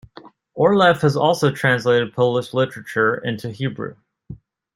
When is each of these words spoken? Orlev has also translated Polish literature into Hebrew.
Orlev 0.57 0.99
has 1.01 1.15
also 1.15 1.51
translated 1.51 2.15
Polish 2.15 2.55
literature 2.55 3.13
into 3.17 3.51
Hebrew. 3.51 3.97